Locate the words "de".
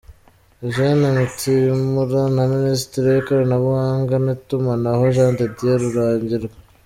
5.37-5.45